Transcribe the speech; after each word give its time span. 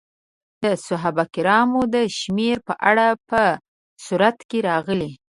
د 0.63 0.63
صحابه 0.85 1.25
کرامو 1.35 1.81
د 1.95 1.95
شمېر 2.19 2.57
په 2.67 2.73
اړه 2.89 3.07
په 3.29 3.41
سورت 4.05 4.37
کې 4.49 4.59
راغلي. 4.69 5.11